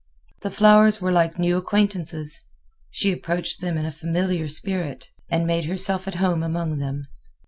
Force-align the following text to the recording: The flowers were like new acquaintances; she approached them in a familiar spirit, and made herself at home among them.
The 0.41 0.49
flowers 0.49 0.99
were 0.99 1.11
like 1.11 1.37
new 1.37 1.57
acquaintances; 1.57 2.47
she 2.89 3.11
approached 3.11 3.61
them 3.61 3.77
in 3.77 3.85
a 3.85 3.91
familiar 3.91 4.47
spirit, 4.47 5.11
and 5.29 5.45
made 5.45 5.65
herself 5.65 6.07
at 6.07 6.15
home 6.15 6.41
among 6.41 6.79
them. 6.79 7.05